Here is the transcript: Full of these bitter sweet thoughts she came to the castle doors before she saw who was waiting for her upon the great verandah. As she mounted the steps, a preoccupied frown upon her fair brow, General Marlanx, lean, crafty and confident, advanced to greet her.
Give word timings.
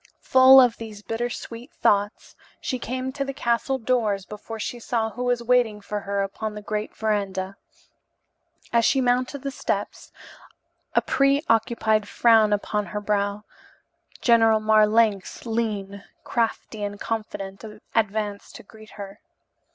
Full 0.21 0.59
of 0.59 0.77
these 0.77 1.03
bitter 1.03 1.29
sweet 1.29 1.71
thoughts 1.73 2.35
she 2.59 2.79
came 2.79 3.11
to 3.11 3.23
the 3.23 3.35
castle 3.35 3.77
doors 3.77 4.25
before 4.25 4.57
she 4.59 4.79
saw 4.79 5.11
who 5.11 5.23
was 5.25 5.43
waiting 5.43 5.79
for 5.79 5.99
her 5.99 6.23
upon 6.23 6.55
the 6.55 6.61
great 6.63 6.95
verandah. 6.97 7.55
As 8.73 8.83
she 8.83 8.99
mounted 8.99 9.43
the 9.43 9.51
steps, 9.51 10.11
a 10.95 11.03
preoccupied 11.03 12.07
frown 12.07 12.51
upon 12.51 12.87
her 12.87 12.91
fair 12.99 13.05
brow, 13.05 13.43
General 14.23 14.59
Marlanx, 14.59 15.45
lean, 15.45 16.03
crafty 16.23 16.81
and 16.83 16.99
confident, 16.99 17.63
advanced 17.93 18.55
to 18.55 18.63
greet 18.63 18.89
her. 18.97 19.19